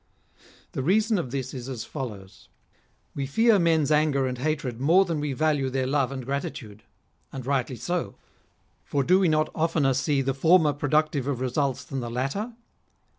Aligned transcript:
The 0.71 0.81
reason 0.81 1.19
of 1.19 1.29
this 1.29 1.53
is 1.53 1.69
as 1.69 1.83
follows: 1.85 2.49
we 3.13 3.27
fear 3.27 3.59
men's 3.59 3.91
anger 3.91 4.25
and 4.25 4.39
hatred 4.39 4.81
more 4.81 5.05
than 5.05 5.19
we 5.19 5.31
value 5.33 5.69
their 5.69 5.85
love 5.85 6.11
and 6.11 6.25
gratitude. 6.25 6.81
And 7.31 7.45
rightly 7.45 7.75
so. 7.75 8.15
For 8.83 9.03
do 9.03 9.19
we 9.19 9.27
not 9.27 9.51
of 9.53 9.73
tener 9.73 9.93
see 9.93 10.23
the 10.23 10.33
former 10.33 10.73
productive 10.73 11.27
of 11.27 11.39
results 11.39 11.83
than 11.83 11.99
the 11.99 12.09
latter 12.09 12.53